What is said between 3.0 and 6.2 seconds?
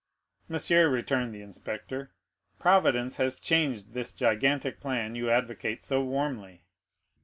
has changed this gigantic plan you advocate so